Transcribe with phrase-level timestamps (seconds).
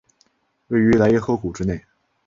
[0.69, 1.79] 位于莱茵河谷之内。